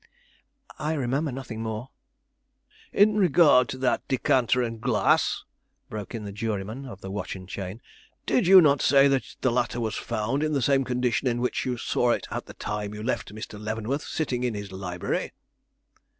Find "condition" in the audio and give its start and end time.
10.83-11.27